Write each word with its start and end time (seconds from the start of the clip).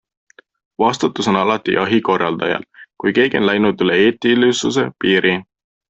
Vastutus 0.83 1.27
on 1.27 1.35
alati 1.41 1.75
jahi 1.75 2.01
korraldajal, 2.09 2.65
kui 3.05 3.13
keegi 3.21 3.41
on 3.43 3.49
läinud 3.53 3.87
üle 3.87 3.99
eetilisuse 4.07 4.91
piiri. 5.05 5.41